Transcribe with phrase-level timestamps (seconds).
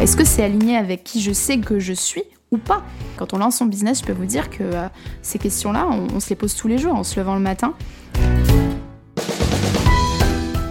[0.00, 2.82] Est-ce que c'est aligné avec qui je sais que je suis ou pas
[3.16, 4.88] Quand on lance son business, je peux vous dire que euh,
[5.22, 7.74] ces questions-là, on, se les pose tous les jours en se levant le matin.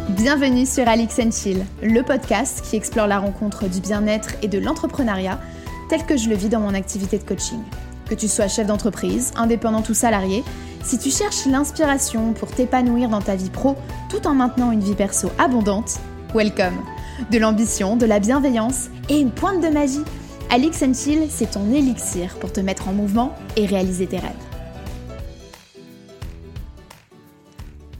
[0.09, 5.39] Bienvenue sur Alix Chill, le podcast qui explore la rencontre du bien-être et de l'entrepreneuriat
[5.89, 7.59] tel que je le vis dans mon activité de coaching.
[8.09, 10.43] Que tu sois chef d'entreprise, indépendant ou salarié,
[10.83, 13.77] si tu cherches l'inspiration pour t'épanouir dans ta vie pro
[14.09, 15.99] tout en maintenant une vie perso abondante,
[16.35, 16.83] welcome
[17.29, 20.03] De l'ambition, de la bienveillance et une pointe de magie,
[20.49, 24.31] Alix Chill, c'est ton élixir pour te mettre en mouvement et réaliser tes rêves.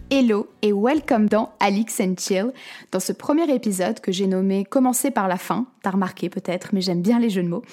[0.09, 2.53] Hello et welcome dans Alix Chill,
[2.91, 6.81] dans ce premier épisode que j'ai nommé Commencer par la fin, t'as remarqué peut-être, mais
[6.81, 7.63] j'aime bien les jeux de mots.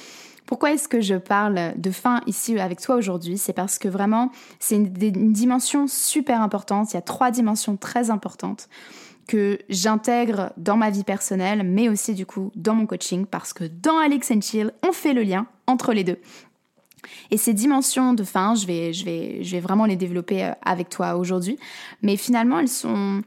[0.45, 3.39] Pourquoi est-ce que je parle de fin ici avec toi aujourd'hui?
[3.39, 6.93] C'est parce que vraiment, c'est une, dimension super importante.
[6.93, 8.69] Il y a trois dimensions très importantes
[9.31, 13.63] que j'intègre dans ma vie personnelle, mais aussi du coup dans mon coaching, parce que
[13.63, 16.19] dans Alex and Chill, on fait le lien entre les deux.
[17.31, 20.51] Et ces dimensions de fin, je vais, je vais, je vais vraiment les développer euh,
[20.63, 21.61] avec toi aujourd'hui,
[22.03, 23.23] mais finalement, elles sont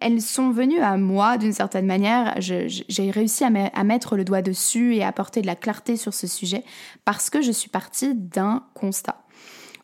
[0.00, 2.34] elles sont venues à moi d'une certaine manière.
[2.38, 3.50] J'ai réussi à,
[3.82, 6.64] mettre le doigt dessus et à apporter de la clarté sur ce sujet
[7.06, 9.24] parce que je suis partie d'un constat.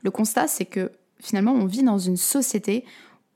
[0.03, 2.85] Le constat, c'est que finalement, on vit dans une société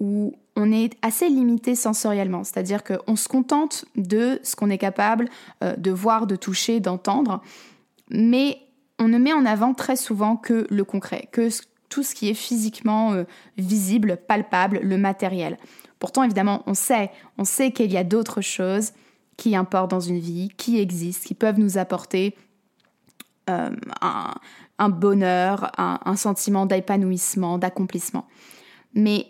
[0.01, 5.29] où on est assez limité sensoriellement, c'est-à-dire qu'on se contente de ce qu'on est capable
[5.63, 7.43] euh, de voir, de toucher, d'entendre,
[8.11, 8.59] mais
[8.99, 11.49] on ne met en avant très souvent que le concret, que
[11.89, 13.25] tout ce qui est physiquement euh,
[13.57, 15.57] visible, palpable, le matériel.
[15.99, 18.93] Pourtant, évidemment, on sait, on sait qu'il y a d'autres choses
[19.37, 22.37] qui importent dans une vie, qui existent, qui peuvent nous apporter
[23.49, 23.71] euh,
[24.79, 28.27] un, bonheur, un, sentiment d'épanouissement, d'accomplissement.
[28.95, 29.27] Mais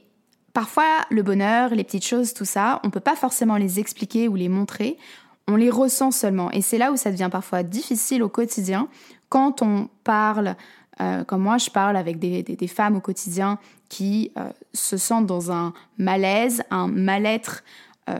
[0.53, 4.29] parfois, le bonheur, les petites choses, tout ça, on ne peut pas forcément les expliquer
[4.29, 4.99] ou les montrer,
[5.47, 6.51] on les ressent seulement.
[6.51, 8.89] Et c'est là où ça devient parfois difficile au quotidien
[9.29, 10.57] quand on parle
[11.01, 15.53] euh, comme moi, je parle avec des, femmes au quotidien qui euh, se sentent dans
[15.53, 17.63] un malaise, un mal-être
[18.11, 18.19] euh,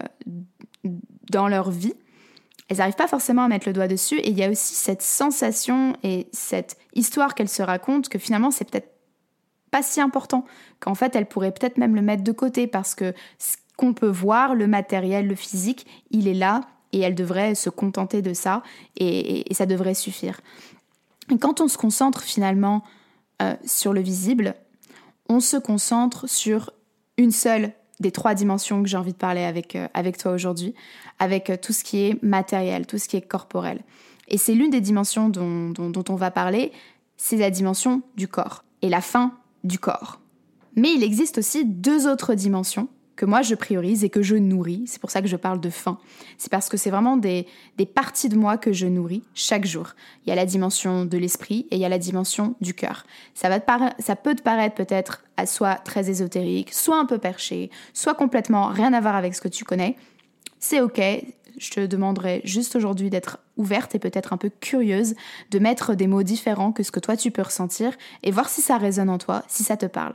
[1.31, 1.95] dans leur vie.
[2.69, 5.03] Elles n'arrivent pas forcément à mettre le doigt dessus et il y a aussi cette
[5.03, 8.98] sensation et cette histoire qu'elles se racontent que finalement c'est peut-être
[9.71, 10.45] pas si important,
[10.81, 14.09] qu'en fait elles pourraient peut-être même le mettre de côté parce que ce qu'on peut
[14.09, 16.63] voir, le matériel, le physique, il est là
[16.93, 18.63] et elles devraient se contenter de ça
[18.97, 20.41] et ça devrait suffire.
[21.41, 22.83] Quand on se concentre finalement
[23.43, 24.55] euh, sur le visible,
[25.29, 26.71] on se concentre sur
[27.19, 30.75] une seule des trois dimensions que j'ai envie de parler avec, euh, avec toi aujourd'hui,
[31.19, 33.81] avec euh, tout ce qui est matériel, tout ce qui est corporel.
[34.29, 36.73] Et c'est l'une des dimensions dont, dont on va parler,
[37.17, 39.35] c'est la dimension du corps et la fin
[39.69, 40.21] du corps.
[40.75, 44.85] Mais il existe aussi deux autres dimensions que moi je priorise et que je nourris.
[44.87, 45.99] C'est pour ça que je parle de faim.
[46.39, 47.47] C'est parce que c'est vraiment des,
[47.95, 49.89] parties de moi que je nourris chaque jour.
[50.25, 53.05] Il y a la dimension de l'esprit et il y a la dimension du cœur.
[53.35, 53.59] Ça, va
[53.99, 58.69] ça peut te paraître peut-être à soit très ésotérique, soit un peu perché, soit complètement
[58.69, 59.97] rien à voir avec ce que tu connais.
[60.61, 61.01] C'est ok,
[61.59, 65.15] je te demanderai juste aujourd'hui d'être ouverte et peut-être un peu curieuse,
[65.51, 67.93] de mettre des mots différents que ce que toi tu peux ressentir
[68.23, 70.15] et voir si ça résonne en toi, si ça te parle.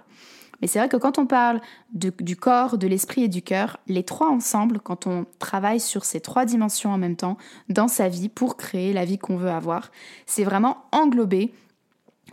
[0.61, 1.59] Mais c'est vrai que quand on parle
[1.91, 6.21] du corps, de l'esprit et du cœur, les trois ensemble, quand on travaille sur ces
[6.21, 7.37] trois dimensions en même temps
[7.67, 9.91] dans sa vie pour créer la vie qu'on veut avoir,
[10.25, 11.53] c'est vraiment englober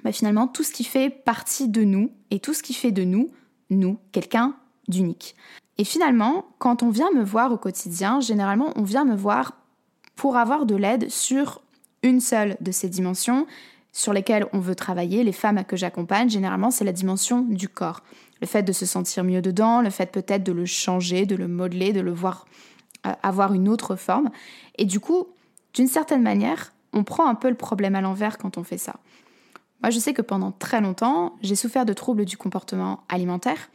[0.04, 3.02] bah, finalement tout ce qui fait partie de nous et tout ce qui fait de
[3.02, 3.30] nous,
[3.68, 4.54] nous, quelqu'un
[4.86, 5.34] d'unique.
[5.80, 9.56] Et finalement, quand on vient me voir au quotidien, généralement on vient me voir
[10.14, 11.62] pour avoir de l'aide sur
[12.02, 13.46] une seule de ces dimensions
[13.90, 18.02] sur lesquelles on veut travailler, les femmes que j'accompagne, généralement, c'est la dimension du corps.
[18.42, 21.48] Le fait de se sentir mieux dedans, le fait peut-être de le changer, de le
[21.48, 22.44] modeler, de le voir
[23.06, 24.28] euh, avoir une autre forme.
[24.76, 25.28] Et du coup,
[25.72, 28.96] d'une certaine manière, on prend un peu le problème à l'envers quand on fait ça.
[29.82, 33.70] Moi, je sais que pendant très longtemps, j'ai souffert de troubles du comportement alimentaire.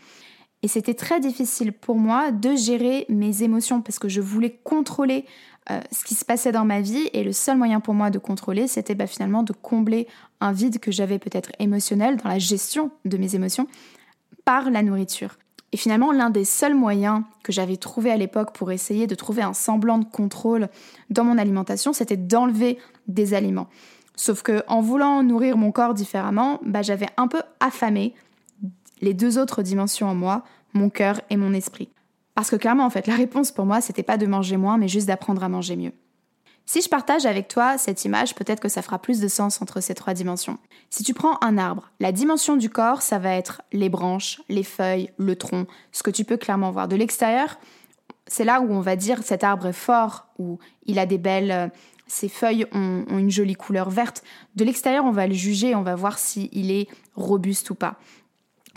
[0.65, 5.25] Et c'était très difficile pour moi de gérer mes émotions parce que je voulais contrôler
[5.69, 8.17] euh, ce qui se passait dans ma vie et le seul moyen pour moi de
[8.17, 10.07] contrôler, c'était bah, finalement de combler
[10.41, 13.67] un vide que j'avais peut-être émotionnel dans la gestion de mes émotions
[14.43, 15.37] par la nourriture.
[15.71, 19.43] Et finalement, l'un des seuls moyens que j'avais trouvé à l'époque pour essayer de trouver
[19.43, 20.69] un semblant de contrôle
[21.11, 23.67] dans mon alimentation, c'était d'enlever des aliments.
[24.15, 28.15] Sauf que en voulant nourrir mon corps différemment, bah, j'avais un peu affamé
[29.05, 30.43] les deux autres dimensions en moi,
[30.73, 31.89] mon cœur et mon esprit.
[32.33, 34.89] Parce que clairement, en fait, la réponse pour moi, c'était pas de manger moins, mais
[34.89, 35.93] juste d'apprendre à manger mieux.
[36.65, 39.81] Si je partage avec toi cette image, peut-être que ça fera plus de sens entre
[39.81, 40.57] ces trois dimensions.
[40.89, 44.63] Si tu prends un arbre, la dimension du corps, ça va être les branches, les
[44.63, 47.59] feuilles, le tronc, ce que tu peux clairement voir de l'extérieur.
[48.25, 50.57] C'est là où on va dire cet arbre est fort, où
[50.87, 51.71] il a des belles,
[52.07, 54.23] ses feuilles ont, une jolie couleur verte.
[54.55, 57.99] De l'extérieur, on va le juger, on va voir s'il est robuste ou pas.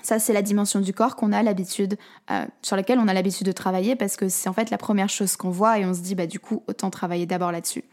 [0.03, 1.99] Ça, c'est la dimension du corps qu'on a l'habitude,
[2.31, 5.09] euh, sur laquelle on a l'habitude de travailler parce que c'est en fait la première
[5.09, 7.85] chose qu'on voit et on se dit, bah, du coup, autant travailler d'abord là-dessus.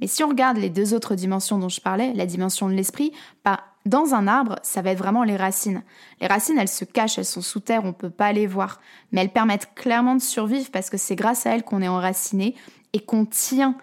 [0.00, 3.12] Mais si on regarde les deux autres dimensions dont je parlais, la dimension de l'esprit,
[3.44, 5.82] bah, dans un arbre, ça va être vraiment les racines.
[6.20, 8.80] Les racines, elles se cachent, elles sont sous terre, on ne peut pas les voir.
[9.10, 12.54] Mais elles permettent clairement de survivre parce que c'est grâce à elles qu'on est enraciné
[12.92, 13.76] et qu'on tient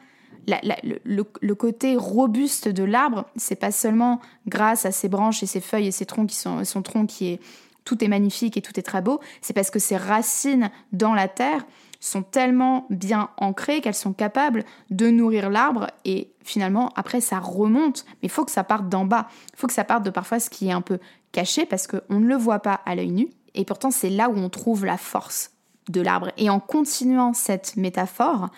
[0.52, 5.88] le, côté robuste de l'arbre, c'est pas seulement grâce à ses branches et ses feuilles
[5.88, 7.40] et ses troncs qui sont son tronc qui est
[7.86, 11.28] tout est magnifique et tout est très beau, c'est parce que ses racines dans la
[11.28, 11.66] terre
[12.00, 18.06] sont tellement bien ancrées qu'elles sont capables de nourrir l'arbre et finalement après ça remonte,
[18.08, 20.40] mais il faut que ça parte d'en bas, il faut que ça parte de parfois
[20.40, 21.00] ce qui est un peu
[21.32, 23.28] caché parce qu'on ne le voit pas à l'œil nu.
[23.56, 25.52] Et pourtant c'est là où on trouve la force
[25.90, 26.32] de l'arbre.
[26.38, 28.50] Et en continuant cette métaphore,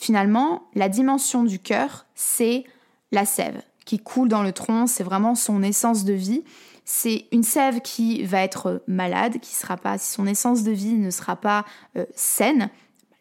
[0.00, 2.64] Finalement, la dimension du cœur, c'est
[3.12, 6.42] la sève qui coule dans le tronc, c'est vraiment son essence de vie.
[6.86, 10.94] C'est une sève qui va être malade, qui sera pas, si son essence de vie
[10.94, 11.66] ne sera pas
[11.98, 12.70] euh, saine,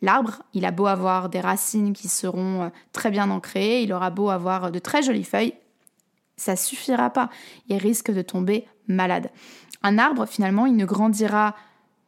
[0.01, 4.09] l'arbre, il a beau avoir des racines qui seront euh, très bien ancrées, il aura
[4.09, 5.55] beau avoir de très jolies feuilles,
[6.37, 7.29] ça suffira pas.
[7.67, 9.31] Il risque de tomber malade.
[9.83, 11.55] Un arbre, finalement, il ne grandira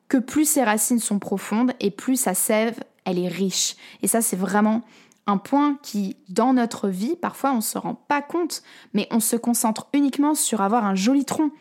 [0.07, 3.75] que plus ses racines sont profondes et plus sa sève elle est riche.
[4.01, 4.81] Et ça, c'est vraiment
[5.27, 8.63] un point qui, dans notre vie, parfois on ne se rend pas compte,
[8.93, 11.51] mais on se concentre uniquement sur avoir un joli tronc.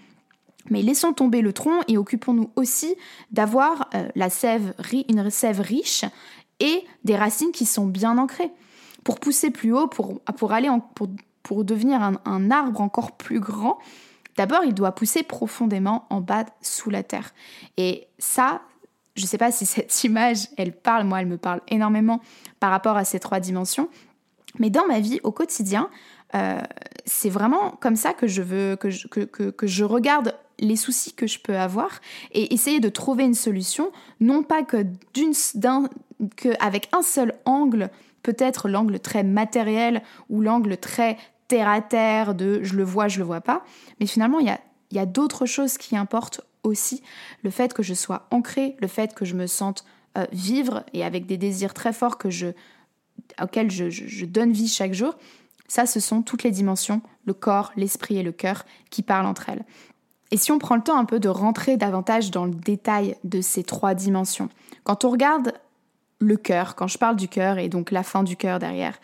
[0.69, 2.95] Mais laissons tomber le tronc et occupons-nous aussi
[3.31, 4.09] d'avoir euh,
[5.09, 6.05] une sève riche
[6.61, 8.51] et des racines qui sont bien ancrées.
[9.05, 10.69] Pour pousser plus haut, pour, aller
[11.43, 13.79] pour, devenir un, un arbre encore plus grand,
[14.37, 17.33] d'abord il doit pousser profondément en bas sous la terre.
[17.79, 18.61] Et ça,
[19.15, 22.21] je ne sais pas si cette image, elle parle, moi, elle me parle énormément
[22.59, 23.89] par rapport à ces trois dimensions.
[24.59, 25.89] Mais dans ma vie, au quotidien,
[26.35, 26.61] euh,
[27.07, 31.27] c'est vraiment comme ça que je veux, que je, que, je regarde les soucis que
[31.27, 32.01] je peux avoir
[32.33, 33.91] et essayer de trouver une solution,
[34.21, 34.85] non pas que
[35.15, 35.89] d'une, d'un,
[36.37, 37.91] que avec un seul angle,
[38.23, 41.17] peut-être l'angle très matériel ou l'angle très
[41.49, 43.65] terre à terre de je le vois, je le vois pas,
[43.99, 44.61] mais finalement il y a,
[44.93, 47.03] y a d'autres choses qui importent aussi
[47.43, 49.85] le fait que je sois ancrée, le fait que je me sente
[50.19, 52.49] euh, vivre et avec des désirs très forts que je,
[53.41, 55.17] auxquels je, donne vie chaque jour,
[55.69, 59.49] ça, ce sont toutes les dimensions, le corps, l'esprit et le cœur, qui parlent entre
[59.49, 59.65] elles.
[60.33, 63.41] Et si on prend le temps un peu de rentrer davantage dans le détail de
[63.41, 64.49] ces trois dimensions,
[64.85, 65.53] quand on regarde
[66.19, 68.99] le cœur, quand je parle du cœur et donc la fin du cœur derrière,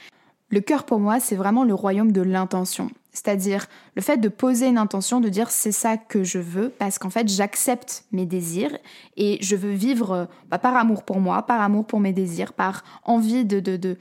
[0.49, 2.91] le cœur pour moi, c'est vraiment le royaume de l'intention.
[3.17, 6.99] C'est-à-dire le fait de poser une intention, de dire c'est ça que je veux, parce
[6.99, 8.77] qu'en fait j'accepte mes désirs
[9.17, 12.53] et je veux vivre euh, bah, par amour pour moi, par amour pour mes désirs,
[12.53, 13.97] par envie de, de, de,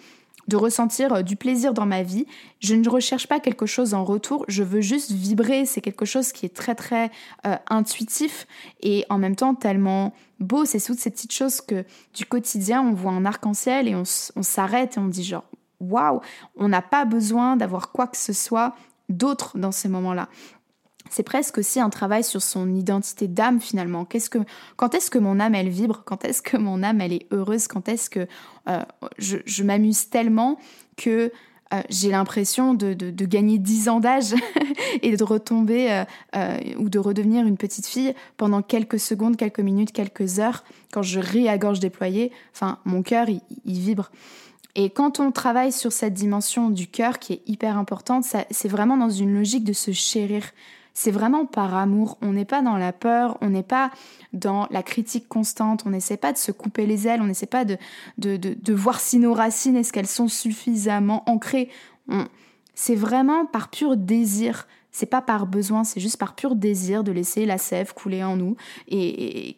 [0.49, 2.25] de ressentir euh, du plaisir dans ma vie.
[2.59, 6.33] Je ne recherche pas quelque chose en retour, je veux juste vibrer, c'est quelque chose
[6.33, 7.09] qui est très très
[7.47, 8.47] euh, intuitif
[8.81, 12.93] et en même temps tellement beau, c'est toutes ces petites choses que du quotidien on
[12.93, 14.03] voit un arc-en-ciel et on,
[14.35, 15.45] on s'arrête et on dit genre
[15.79, 16.19] waouh,
[16.57, 18.75] on n'a pas besoin d'avoir quoi que ce soit
[19.09, 20.29] d'autres dans ces moments-là.
[21.09, 24.05] C'est presque aussi un travail sur son identité d'âme finalement.
[24.05, 24.39] Qu'est-ce que,
[24.75, 26.03] quand est-ce que mon âme elle vibre?
[26.05, 27.67] Quand est-ce que mon âme elle est heureuse?
[27.67, 28.27] Quand est-ce que
[28.67, 28.81] euh,
[29.17, 30.57] je, m'amuse tellement
[30.97, 31.31] que
[31.73, 32.93] euh, j'ai l'impression de,
[33.25, 34.33] gagner 10 ans d'âge
[35.03, 36.03] et de retomber
[36.35, 41.03] euh, ou de redevenir une petite fille pendant quelques secondes, quelques minutes, quelques heures, quand
[41.03, 42.31] je ris à gorge déployée.
[42.53, 44.09] Enfin, mon cœur, il vibre.
[44.75, 48.97] Et quand on travaille sur cette dimension du cœur qui est hyper importante, c'est vraiment
[48.97, 50.43] dans une logique de se chérir.
[50.93, 52.17] C'est vraiment par amour.
[52.21, 53.91] On n'est pas dans la peur, on n'est pas
[54.33, 57.65] dans la critique constante, on n'essaie pas de se couper les ailes, on n'essaie pas
[57.65, 57.77] de,
[58.17, 61.69] de, de, voir si nos racines, est-ce qu'elles sont suffisamment ancrées.
[62.75, 64.67] C'est vraiment par pur désir.
[64.91, 68.37] C'est pas par besoin, c'est juste par pur désir de laisser la sève couler en
[68.37, 68.55] nous
[68.87, 69.57] et,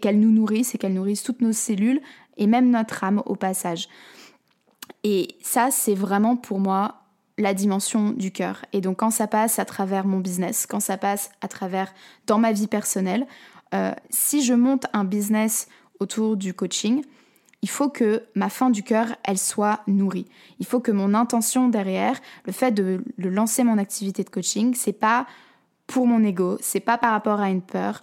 [0.00, 2.00] qu'elle nous nourrisse et qu'elle nourrisse toutes nos cellules
[2.38, 3.88] et même notre âme au passage.
[5.04, 6.96] Et ça, c'est vraiment pour moi
[7.38, 8.64] la dimension du cœur.
[8.72, 11.92] Et donc quand ça passe à travers mon business, quand ça passe à travers
[12.26, 13.26] dans ma vie personnelle,
[13.74, 15.68] euh, si je monte un business
[16.00, 17.02] autour du coaching,
[17.62, 20.26] il faut que ma fin du cœur, elle soit nourrie.
[20.60, 24.94] Il faut que mon intention derrière, le fait de, lancer mon activité de coaching, c'est
[24.94, 25.26] pas
[25.86, 28.02] pour mon ego, c'est pas par rapport à une peur,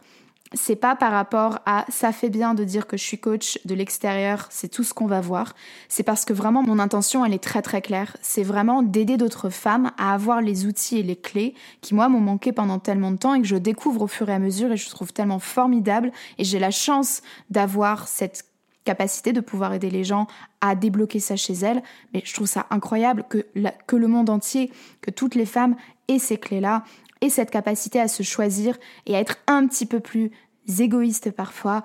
[0.54, 3.76] c'est pas par rapport à ça fait bien de dire que je suis coach de
[3.76, 5.54] l'extérieur, c'est tout ce qu'on va voir.
[5.90, 8.16] C'est parce que vraiment mon intention, elle est très très claire.
[8.22, 12.22] C'est vraiment d'aider d'autres femmes à avoir les outils et les clés qui moi m'ont
[12.22, 14.78] manqué pendant tellement de temps et que je découvre au fur et à mesure et
[14.78, 18.46] je trouve tellement formidable et j'ai la chance d'avoir cette
[18.86, 20.28] capacité de pouvoir aider les gens
[20.62, 21.84] à débloquer ça chez elles.
[22.14, 23.46] Mais je trouve ça incroyable que,
[23.86, 25.76] que le monde entier, que toutes les femmes
[26.08, 26.84] aient ces clés-là,
[27.22, 30.32] aient cette capacité à se choisir et à être un petit peu plus
[30.80, 31.84] égoïstes parfois,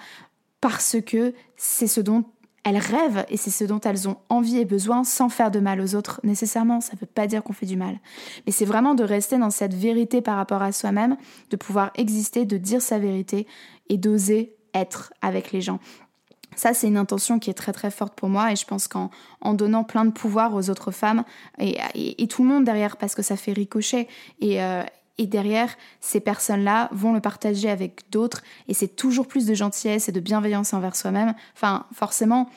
[0.61, 2.25] parce que c'est ce dont
[2.65, 5.81] elles rêvent et c'est ce dont elles ont envie et besoin sans faire de mal
[5.81, 6.81] aux autres nécessairement.
[6.81, 7.99] Ça ne veut pas dire qu'on fait du mal.
[8.47, 11.17] Mais c'est vraiment de rester dans cette vérité par rapport à soi-même,
[11.51, 13.47] de pouvoir exister, de dire sa vérité
[13.89, 15.81] et d'oser être avec les gens.
[16.55, 19.11] Ça, c'est une intention qui est très très forte pour moi et je pense qu'en
[19.41, 21.25] en donnant plein de pouvoir aux autres femmes
[21.59, 24.07] et, et, tout le monde derrière parce que ça fait ricocher
[24.41, 24.83] et, euh,
[25.19, 30.09] et derrière, ces personnes-là vont le partager avec d'autres et c'est toujours plus de gentillesse
[30.09, 31.35] et de bienveillance envers soi-même.
[31.55, 32.49] Enfin, forcément,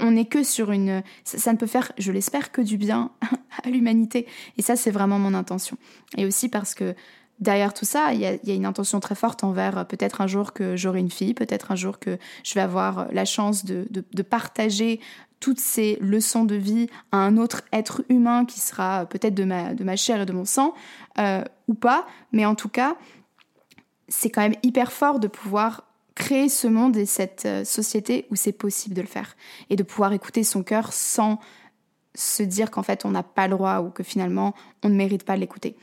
[0.00, 1.02] on n'est que sur une...
[1.24, 3.10] Ça, ne peut faire, je l'espère, que du bien
[3.64, 4.26] à l'humanité.
[4.56, 5.76] Et ça, c'est vraiment mon intention.
[6.16, 6.94] Et aussi parce que
[7.38, 10.52] derrière tout ça, il y, a, une intention très forte envers euh, peut-être un jour
[10.52, 15.00] que j'aurai une fille, peut-être un jour que je vais avoir la chance de partager
[15.40, 19.74] toutes ces leçons de vie à un autre être humain qui sera peut-être de ma,
[19.74, 20.74] de ma chair et de mon sang,
[21.18, 22.96] euh, ou pas, mais en tout cas,
[24.08, 28.36] c'est quand même hyper fort de pouvoir créer ce monde et cette euh, société où
[28.36, 29.36] c'est possible de le faire,
[29.70, 31.40] et de pouvoir écouter son cœur sans
[32.14, 35.24] se dire qu'en fait on n'a pas le droit ou que finalement on ne mérite
[35.24, 35.76] pas de l'écouter.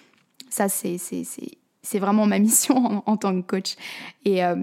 [0.49, 3.75] Ça, c'est, c'est, vraiment ma mission en, tant que coach.
[4.25, 4.55] Et, euh,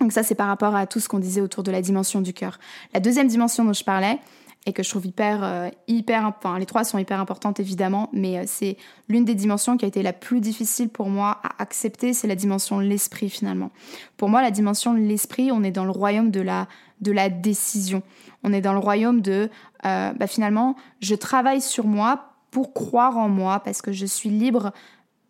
[0.00, 2.32] donc ça, c'est par rapport à tout ce qu'on disait autour de la dimension du
[2.32, 2.58] cœur.
[2.94, 4.18] La deuxième dimension dont je parlais,
[4.66, 8.38] et que je trouve hyper, euh, hyper, enfin les trois sont hyper importantes évidemment, mais
[8.38, 8.76] euh, c'est
[9.08, 12.34] l'une des dimensions qui a été la plus difficile pour moi à accepter, c'est la
[12.34, 13.70] dimension de l'esprit finalement.
[14.16, 16.68] Pour moi, la dimension de l'esprit, on est dans le royaume de la,
[17.00, 18.02] de la décision.
[18.42, 19.48] On est dans le royaume de,
[19.86, 24.28] euh, bah, finalement, je travaille sur moi pour croire en moi parce que je suis
[24.28, 24.72] libre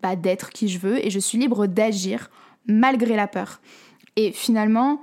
[0.02, 2.30] bah, d'être qui je veux et je suis libre d'agir
[2.66, 3.60] malgré la peur.
[4.16, 5.00] Et finalement,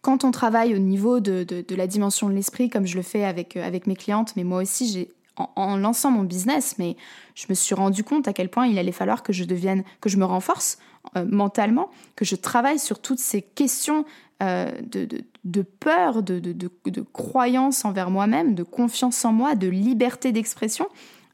[0.00, 3.56] quand on travaille au niveau de, la dimension de l'esprit, comme je le fais avec,
[3.56, 6.96] euh, avec mes clientes, mais moi aussi, j'ai en, lançant mon business, mais
[7.34, 10.08] je me suis rendu compte à quel point il allait falloir que je devienne, que
[10.08, 10.78] je me renforce
[11.16, 14.04] euh, mentalement, que je travaille sur toutes ces questions
[14.42, 15.08] euh, de,
[15.44, 20.86] de, peur, de, de, croyance envers moi-même, de confiance en moi, de liberté d'expression.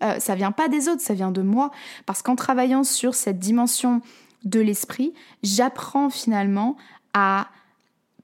[0.02, 1.70] Euh, ça vient pas des autres, ça vient de moi.
[2.06, 4.00] Parce qu'en travaillant sur cette dimension
[4.44, 6.76] de l'esprit, j'apprends finalement
[7.14, 7.48] à,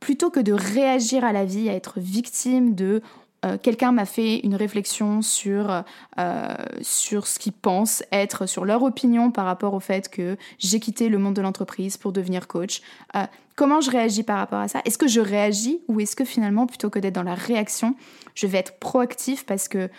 [0.01, 3.03] plutôt que de réagir à la vie, à être victime de
[3.45, 5.85] euh, quelqu'un m'a fait une réflexion sur,
[6.19, 10.81] euh, sur ce qu'ils pensent être, sur leur opinion par rapport au fait que j'ai
[10.81, 12.81] quitté le monde de l'entreprise pour devenir coach.
[13.17, 14.81] Euh, comment je réagis par rapport à ça?
[14.85, 17.95] Est-ce que je réagis ou est-ce que finalement, plutôt que d'être dans la réaction,
[18.35, 19.91] je vais être proactif parce que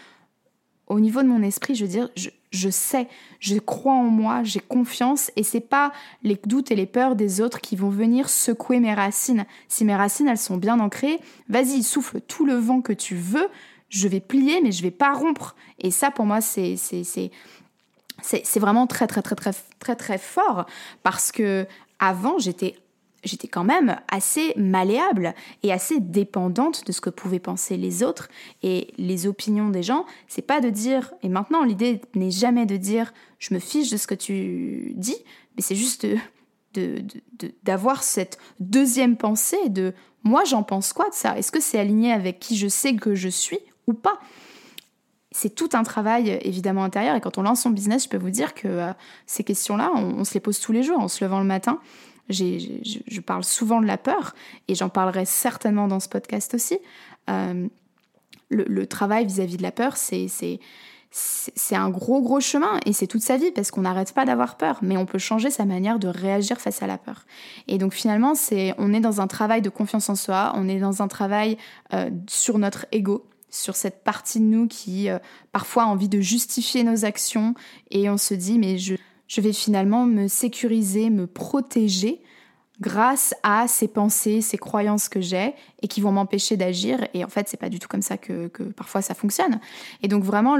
[0.87, 2.29] au niveau de mon esprit, je veux dire, je,
[2.69, 3.07] sais,
[3.39, 5.91] je crois en moi, j'ai confiance et c'est pas
[6.23, 9.45] les doutes et les peurs des autres qui vont venir secouer mes racines.
[9.67, 11.19] Si mes racines elles sont bien ancrées,
[11.49, 13.47] vas-y, souffle tout le vent que tu veux,
[13.89, 15.55] je vais plier mais je vais pas rompre.
[15.79, 17.31] Et ça pour moi c'est c'est c'est
[18.21, 20.65] c'est vraiment très très très très très très fort
[21.03, 21.67] parce que
[21.99, 22.75] avant j'étais
[23.25, 28.29] j'étais quand même assez malléable et assez dépendante de ce que pouvaient penser les autres
[28.63, 30.05] et les opinions des gens.
[30.27, 33.97] C'est pas de dire, et maintenant l'idée n'est jamais de dire je me fiche de
[33.97, 35.17] ce que tu dis,
[35.55, 36.07] mais c'est juste
[37.63, 41.37] d'avoir cette deuxième pensée de moi j'en pense quoi de ça?
[41.37, 44.19] Est-ce que c'est aligné avec qui je sais que je suis ou pas?
[45.31, 48.29] C'est tout un travail évidemment intérieur et quand on lance son business, je peux vous
[48.29, 48.93] dire que euh,
[49.25, 51.79] ces questions-là, on, se les pose tous les jours en se levant le matin
[52.29, 54.33] je parle souvent de la peur
[54.67, 56.79] et j'en parlerai certainement dans ce podcast aussi.
[57.29, 57.67] Euh,
[58.49, 60.59] le, travail vis-à-vis de la peur, c'est
[61.71, 64.79] un gros gros chemin et c'est toute sa vie parce qu'on n'arrête pas d'avoir peur,
[64.81, 67.25] mais on peut changer sa manière de réagir face à la peur.
[67.67, 68.33] Et donc finalement,
[68.77, 71.57] on est dans un travail de confiance en soi, on est dans un travail
[71.93, 75.17] euh, sur notre ego, sur cette partie de nous qui euh,
[75.51, 77.55] parfois a envie de justifier nos actions
[77.89, 78.95] et on se dit mais je
[79.27, 82.21] je vais finalement me sécuriser, me protéger
[82.81, 87.07] grâce à ces pensées, ces croyances que j'ai et qui vont m'empêcher d'agir.
[87.13, 89.59] Et en fait, c'est pas du tout comme ça que, parfois ça fonctionne.
[90.01, 90.57] Et donc vraiment,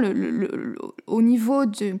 [1.06, 1.98] au niveau de,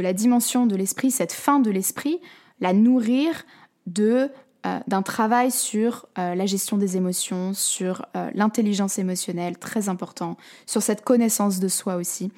[0.00, 2.20] la dimension de l'esprit, cette fin de l'esprit,
[2.60, 3.44] la nourrir
[3.86, 4.30] de
[4.66, 10.38] euh, d'un travail sur euh, la gestion des émotions, sur euh, l'intelligence émotionnelle, très important,
[10.64, 12.32] sur cette connaissance de soi aussi,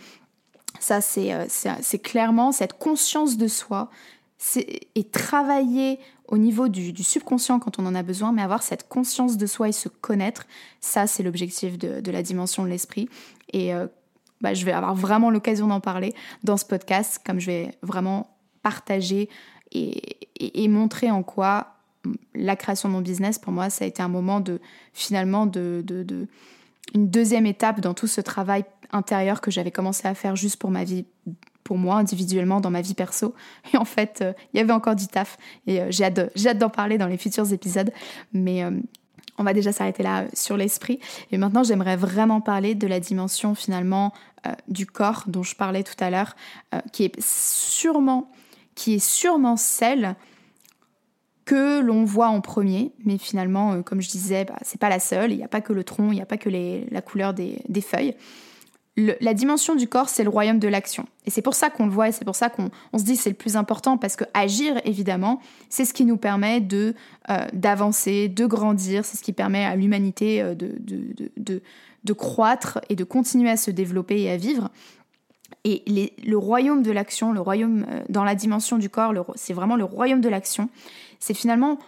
[0.80, 3.90] ça, euh, c'est clairement cette conscience de soi
[4.94, 9.36] et travailler au niveau du, subconscient quand on en a besoin, mais avoir cette conscience
[9.36, 10.46] de soi et se connaître,
[10.80, 13.08] ça, c'est l'objectif de, la dimension de l'esprit.
[13.52, 13.86] Et euh,
[14.40, 16.14] bah, je vais avoir vraiment l'occasion d'en parler
[16.44, 19.28] dans ce podcast, comme je vais vraiment partager
[19.72, 21.74] et, montrer en quoi
[22.34, 24.60] la création de mon business, pour moi, ça a été un moment de
[24.92, 26.28] finalement de, de,
[26.94, 30.70] une deuxième étape dans tout ce travail intérieur que j'avais commencé à faire juste pour
[30.70, 31.04] ma vie,
[31.64, 33.34] pour moi individuellement dans ma vie perso.
[33.72, 36.70] Et en fait, euh, il y avait encore du taf et euh, j'ai hâte, d'en
[36.70, 37.92] parler dans les futurs épisodes.
[38.32, 38.70] Mais euh,
[39.38, 41.00] on va déjà s'arrêter là sur l'esprit.
[41.30, 44.12] Et maintenant, j'aimerais vraiment parler de la dimension finalement
[44.68, 46.36] du corps dont je parlais tout à l'heure,
[46.92, 48.30] qui est sûrement,
[48.76, 50.14] qui est sûrement celle
[51.46, 54.98] que l'on voit en premier, mais finalement, euh, comme je disais, bah, c'est pas la
[54.98, 55.30] seule.
[55.30, 57.80] Il n'y a pas que le tronc, il n'y a pas que la couleur des,
[57.80, 58.14] feuilles.
[58.96, 61.06] La dimension du corps, c'est le royaume de l'action.
[61.26, 63.28] Et c'est pour ça qu'on le voit et c'est pour ça qu'on se dit c'est
[63.28, 66.94] le plus important parce que agir, évidemment, c'est ce qui nous permet de
[67.28, 71.62] euh, d'avancer, de grandir, c'est ce qui permet à l'humanité euh, de, de,
[72.04, 74.70] de, croître et de continuer à se développer et à vivre.
[75.64, 79.84] Et le royaume de l'action, le royaume dans la dimension du corps, c'est vraiment le
[79.84, 80.68] royaume de l'action
[81.18, 81.78] c'est finalement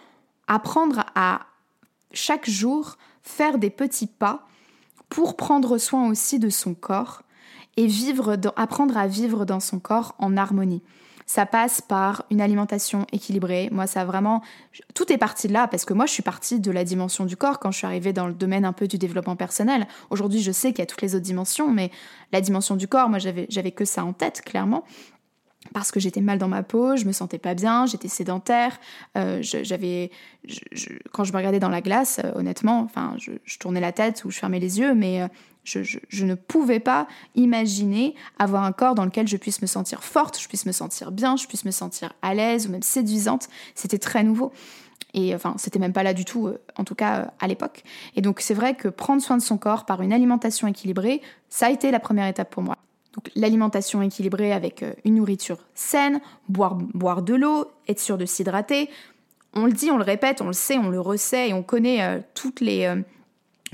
[0.47, 1.41] apprendre à
[2.11, 4.47] chaque jour faire des petits pas
[5.09, 7.23] pour prendre soin aussi de son corps
[7.77, 10.81] et vivre apprendre à vivre dans son corps en harmonie.
[11.25, 13.69] Ça passe par une alimentation équilibrée.
[13.71, 14.41] Moi, ça vraiment.
[14.95, 17.37] Tout est parti de là parce que moi, je suis partie de la dimension du
[17.37, 19.87] corps quand je suis arrivée dans le domaine un peu du développement personnel.
[20.09, 21.91] Aujourd'hui, je sais qu'il y a toutes les autres dimensions, mais
[22.31, 24.83] la dimension du corps, moi, j'avais, j'avais que ça en tête, clairement
[25.73, 28.79] parce que j'étais mal dans ma peau, je me sentais pas bien, j'étais sédentaire,
[29.17, 30.09] euh, j'avais,
[31.11, 34.31] quand je me regardais dans la glace, euh, honnêtement, enfin, je, tournais la tête ou
[34.31, 35.27] je fermais les yeux, mais euh,
[35.65, 40.39] je, ne pouvais pas imaginer avoir un corps dans lequel je puisse me sentir forte,
[40.39, 43.49] je puisse me sentir bien, je puisse me sentir à l'aise ou même séduisante.
[43.75, 44.51] C'était très nouveau.
[45.13, 47.83] Et enfin, c'était même pas là du tout, en tout cas à l'époque.
[48.15, 51.67] Et donc, c'est vrai que prendre soin de son corps par une alimentation équilibrée, ça
[51.67, 52.77] a été la première étape pour moi.
[53.15, 58.25] Donc l'alimentation équilibrée avec euh, une nourriture saine, boire, boire de l'eau, être sûr de
[58.25, 58.89] s'hydrater.
[59.53, 62.03] On le dit, on le répète, on le sait, on le resait et on connaît
[62.03, 63.01] euh, toutes les euh,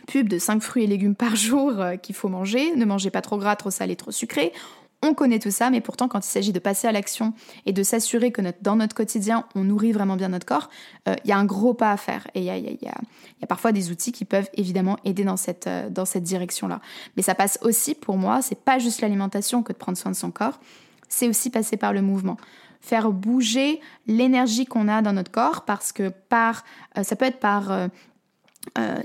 [0.08, 2.76] pubs de 5 fruits et légumes par jour qu'il faut manger.
[2.76, 4.54] Ne mangez pas trop gras, trop salé, trop sucré.
[5.02, 7.34] On connaît tout ça, mais pourtant, quand il s'agit de passer à l'action
[7.66, 10.70] et de s'assurer que dans notre quotidien, on nourrit vraiment bien notre corps,
[11.06, 12.28] il y a un gros pas à faire.
[12.34, 16.24] Et il y a, parfois des outils qui peuvent évidemment aider dans cette, dans cette
[16.24, 16.82] direction-là.
[17.18, 20.16] Mais ça passe aussi, pour moi, c'est pas juste l'alimentation que de prendre soin de
[20.16, 20.60] son corps,
[21.08, 22.38] c'est aussi passer par le mouvement
[22.82, 26.64] faire bouger l'énergie qu'on a dans notre corps parce que par
[27.02, 27.90] ça peut être par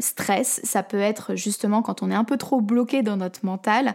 [0.00, 3.94] stress, ça peut être justement quand on est un peu trop bloqué dans notre mental,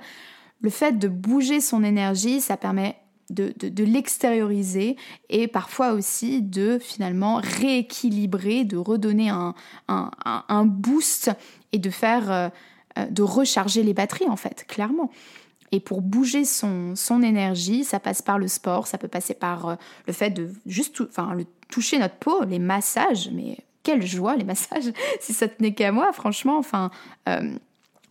[0.65, 2.95] le fait de bouger son énergie, ça permet
[3.30, 4.95] de, l'extérioriser
[5.30, 11.30] et parfois aussi de finalement rééquilibrer, de redonner un, boost
[11.71, 12.49] et de faire, euh,
[12.97, 15.12] euh, de recharger les batteries en fait, clairement.
[15.71, 19.75] Et pour bouger son, énergie, ça passe par le sport, ça peut passer par euh,
[20.08, 24.45] le fait de juste enfin, le, toucher notre peau, les massages, mais quelle joie les
[24.45, 26.89] massages, si ça tenait qu'à moi, franchement, enfin,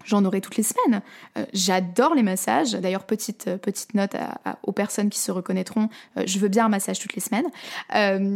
[0.04, 1.02] J'en aurai toutes les semaines.
[1.36, 2.72] Euh, j'adore les massages.
[2.72, 4.16] D'ailleurs, petite, euh, petite note
[4.62, 7.46] aux personnes qui se reconnaîtront, euh, je veux bien un massage toutes les semaines.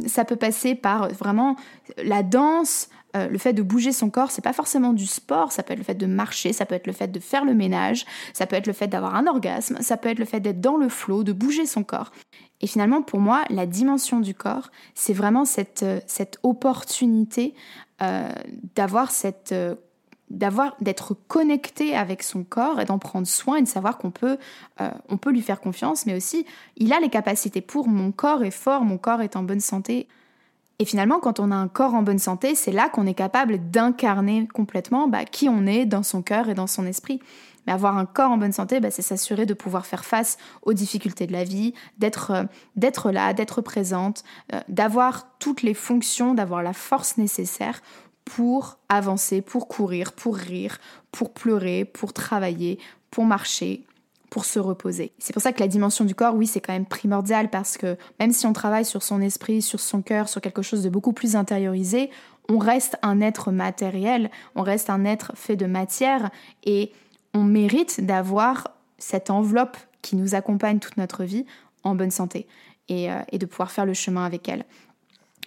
[0.07, 1.57] ça peut passer par vraiment
[2.03, 5.73] la danse, le fait de bouger son corps, c'est pas forcément du sport, ça peut
[5.73, 8.47] être le fait de marcher, ça peut être le fait de faire le ménage, ça
[8.47, 10.89] peut être le fait d'avoir un orgasme, ça peut être le fait d'être dans le
[10.89, 12.13] flot, de bouger son corps.
[12.61, 17.55] Et finalement, pour moi, la dimension du corps, c'est vraiment cette, cette opportunité
[18.75, 19.55] d'avoir cette
[20.31, 24.39] d'avoir d'être connecté avec son corps et d'en prendre soin et de savoir qu'on peut
[24.81, 26.45] euh, on peut lui faire confiance mais aussi
[26.77, 30.07] il a les capacités pour mon corps est fort mon corps est en bonne santé.
[30.81, 33.71] Et finalement quand on a un corps en bonne santé c'est là qu'on est capable
[33.71, 37.21] d'incarner complètement bah, qui on est dans son cœur et dans son esprit.
[37.67, 40.75] Mais avoir un corps en bonne santé bah, c'est s'assurer de pouvoir faire face aux
[40.75, 42.45] difficultés de la vie d'être euh,
[42.77, 47.81] d'être là d'être présente euh, d'avoir toutes les fonctions d'avoir la force nécessaire
[48.29, 50.79] pour avancer, pour courir, pour rire,
[51.13, 52.79] pour pleurer, pour travailler,
[53.11, 53.87] pour marcher,
[54.29, 55.13] pour se reposer.
[55.19, 57.97] C'est pour ça que la dimension du corps, oui, c'est quand même primordial parce que
[58.21, 61.15] même si on travaille sur son esprit, sur son cœur, sur quelque chose de beaucoup
[61.15, 62.11] plus intériorisé,
[62.51, 66.31] on reste un être matériel, on reste un être fait de matière
[66.65, 66.93] et
[67.33, 71.47] on mérite d'avoir cette enveloppe qui nous accompagne toute notre vie
[71.83, 72.47] en bonne santé
[72.91, 74.67] et, euh, et de pouvoir faire le chemin avec elle.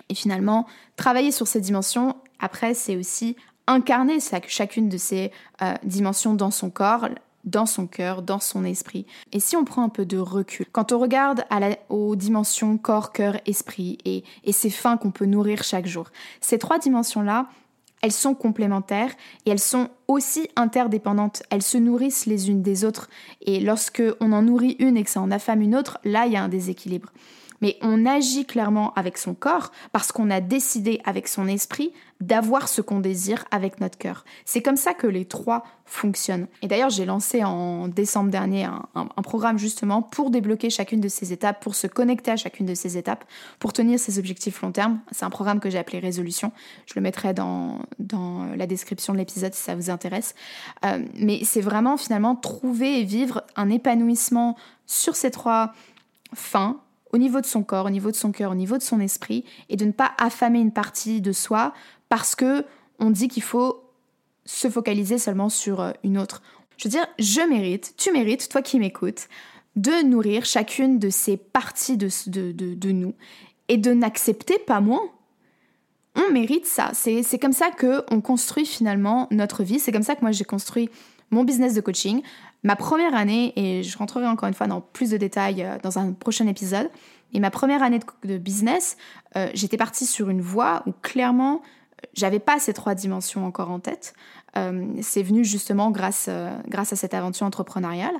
[0.09, 0.65] Et finalement,
[0.95, 3.35] travailler sur ces dimensions, après, c'est aussi
[3.67, 7.07] incarner chacune de ces euh, dimensions dans son corps,
[7.43, 9.05] dans son cœur, dans son esprit.
[9.31, 13.13] Et si on prend un peu de recul, quand on regarde à aux dimensions corps,
[13.13, 16.07] cœur, esprit et, et ces fins qu'on peut nourrir chaque jour,
[16.41, 17.47] ces trois dimensions-là,
[18.01, 19.11] elles sont complémentaires
[19.45, 21.43] et elles sont aussi interdépendantes.
[21.51, 23.09] Elles se nourrissent les unes des autres.
[23.41, 26.33] Et lorsque on en nourrit une et que ça en affame une autre, là, il
[26.33, 27.11] y a un déséquilibre.
[27.61, 32.69] Mais on agit clairement avec son corps parce qu'on a décidé avec son esprit d'avoir
[32.69, 34.23] ce qu'on désire avec notre cœur.
[34.45, 36.47] C'est comme ça que les trois fonctionnent.
[36.61, 41.33] Et d'ailleurs, j'ai lancé en décembre dernier un, programme justement pour débloquer chacune de ces
[41.33, 43.25] étapes, pour se connecter à chacune de ces étapes,
[43.59, 44.99] pour tenir ses objectifs long terme.
[45.11, 46.51] C'est un programme que j'ai appelé Résolution.
[46.85, 47.79] Je le mettrai dans,
[48.55, 50.35] la description de l'épisode si ça vous intéresse.
[50.85, 55.73] Euh, mais c'est vraiment finalement trouver et vivre un épanouissement sur ces trois
[56.33, 56.79] fins
[57.13, 59.45] au niveau de son corps, au niveau de son cœur, au niveau de son esprit,
[59.69, 61.73] et de ne pas affamer une partie de soi
[62.09, 62.65] parce que
[62.99, 63.83] on dit qu'il faut
[64.45, 66.41] se focaliser seulement sur euh, une autre.
[66.77, 69.27] Je veux dire, je mérite, tu mérites, toi qui m'écoutes,
[69.75, 73.13] de nourrir chacune de ces parties de, de, de, nous
[73.67, 75.03] et de n'accepter pas moins.
[76.15, 76.91] On mérite ça.
[76.93, 79.79] C'est comme ça qu'on construit finalement notre vie.
[79.79, 80.89] C'est comme ça que moi j'ai construit
[81.29, 82.21] mon business de coaching.
[82.63, 85.97] Ma première année, et je rentrerai encore une fois dans plus de détails euh, dans
[85.97, 86.89] un prochain épisode,
[87.33, 88.97] et ma première année de, business,
[89.35, 91.61] euh, j'étais partie sur une voie où clairement,
[92.13, 94.13] j'avais pas ces trois dimensions encore en tête.
[94.57, 96.29] Euh, c'est venu justement grâce,
[96.67, 98.15] grâce à cette aventure entrepreneuriale.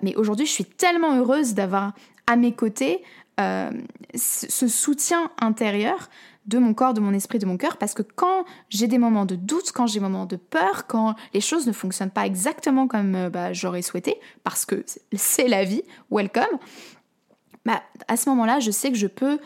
[0.00, 1.92] mais aujourd'hui, je suis tellement heureuse d'avoir
[2.26, 3.02] à mes côtés
[3.38, 6.08] ce soutien intérieur
[6.46, 9.26] de mon corps, de mon esprit, de mon cœur, parce que quand j'ai des moments
[9.26, 12.86] de doute, quand j'ai des moments de peur, quand les choses ne fonctionnent pas exactement
[12.86, 16.44] comme euh, bah, j'aurais souhaité, parce que c'est la vie, welcome,
[17.64, 19.40] bah, à ce moment-là, je sais que je peux,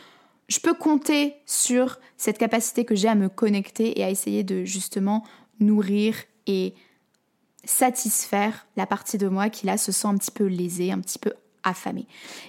[0.49, 4.65] je peux compter sur cette capacité que j'ai à me connecter et à essayer de
[4.65, 5.25] justement
[5.59, 6.17] nourrir
[6.47, 6.75] et
[7.65, 11.19] satisfaire la partie de moi qui là se sent un petit peu lésée, un petit
[11.19, 11.33] peu
[11.65, 12.07] affamée.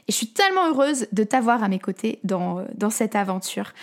[0.08, 3.74] Et je suis tellement heureuse de t'avoir à mes côtés dans, dans cette aventure.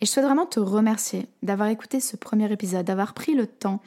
[0.00, 3.80] Et je souhaite vraiment te remercier d'avoir écouté ce premier épisode, d'avoir pris le temps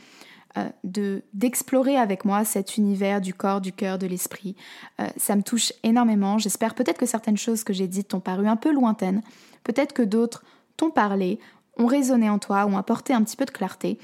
[0.57, 4.55] euh, de d'explorer avec moi cet univers du corps, du cœur, de l'esprit.
[4.99, 6.39] Euh, ça me touche énormément.
[6.39, 9.21] J'espère peut-être que certaines choses que j'ai dites t'ont paru un peu lointaines,
[9.63, 10.43] peut-être que d'autres
[10.75, 11.39] t'ont parlé,
[11.77, 13.99] ont résonné en toi, ont apporté un petit peu de clarté.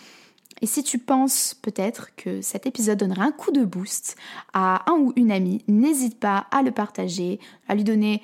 [0.61, 4.15] Et si tu penses peut-être que cet épisode donnerait un coup de boost
[4.53, 8.21] à un ou une amie, n'hésite pas à le partager, à lui donner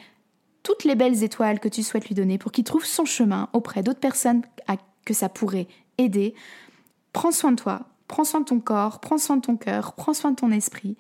[0.64, 3.84] toutes les belles étoiles que tu souhaites lui donner pour qu'il trouve son chemin auprès
[3.84, 5.68] d'autres personnes à, que ça pourrait
[5.98, 6.34] aider.
[7.14, 10.14] Prends soin de toi, prends soin de ton corps, prends soin de ton cœur, prends
[10.14, 10.96] soin de ton esprit.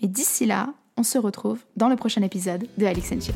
[0.00, 3.34] Mais d'ici là, on se retrouve dans le prochain épisode de Alex Chill.